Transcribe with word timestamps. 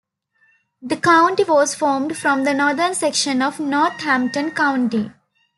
The 0.81 0.97
county 0.97 1.43
was 1.43 1.75
formed 1.75 2.17
from 2.17 2.43
the 2.43 2.55
northern 2.55 2.95
section 2.95 3.39
of 3.43 3.59
Northampton 3.59 4.49
County. 4.49 5.11